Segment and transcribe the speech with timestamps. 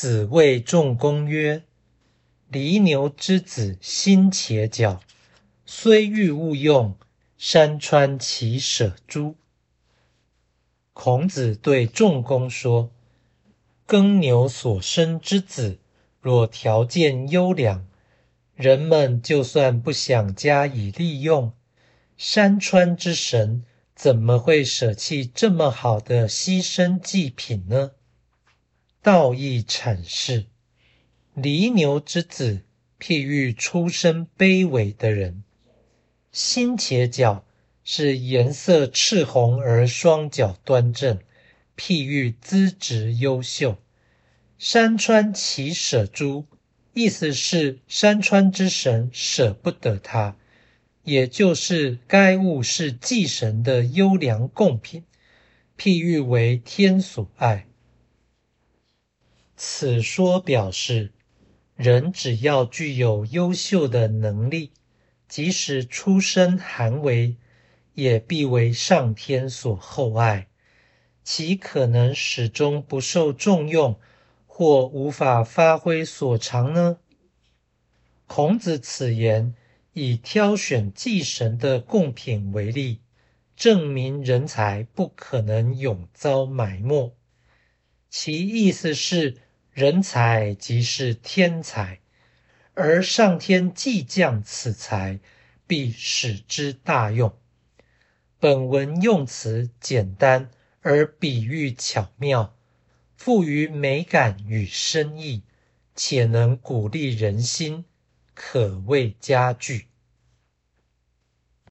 [0.00, 1.64] 子谓仲弓曰
[2.52, 5.00] ：“犁牛之子，心且角，
[5.66, 6.96] 虽欲勿用，
[7.36, 9.34] 山川其舍诸？”
[10.94, 12.92] 孔子对仲弓说
[13.86, 15.80] ：“耕牛所生之子，
[16.20, 17.84] 若条件优良，
[18.54, 21.52] 人们就算不想加以利用，
[22.16, 23.64] 山川之神
[23.96, 27.90] 怎么会舍弃这么好的牺牲祭品呢？”
[29.00, 30.46] 道义阐释：
[31.34, 32.62] 犁牛之子，
[32.98, 35.44] 譬喻出身卑微的人；
[36.32, 37.44] 心且角
[37.84, 41.20] 是颜色赤红而双脚端正，
[41.76, 43.76] 譬喻资质优秀；
[44.58, 46.44] 山川其舍诸，
[46.92, 50.36] 意思是山川之神舍不得他，
[51.04, 55.04] 也就是该物是祭神的优良贡品，
[55.78, 57.67] 譬喻为天所爱。
[59.60, 61.10] 此说表示，
[61.74, 64.70] 人只要具有优秀的能力，
[65.26, 67.34] 即使出身寒微，
[67.94, 70.46] 也必为上天所厚爱，
[71.24, 73.98] 其可能始终不受重用，
[74.46, 76.98] 或无法发挥所长呢？
[78.28, 79.56] 孔子此言
[79.92, 83.00] 以挑选祭神的贡品为例，
[83.56, 87.16] 证明人才不可能永遭埋没。
[88.08, 89.38] 其意思是。
[89.78, 92.00] 人才即是天才，
[92.74, 95.20] 而上天既降此才，
[95.68, 97.38] 必使之大用。
[98.40, 102.56] 本文用词简单而比喻巧妙，
[103.16, 105.44] 富于美感与深意，
[105.94, 107.84] 且能鼓励人心，
[108.34, 109.86] 可谓佳句。